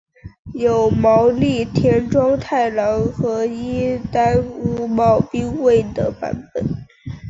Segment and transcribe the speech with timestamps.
[0.55, 6.65] 有毛利田庄太郎和伊丹屋茂兵卫的版本。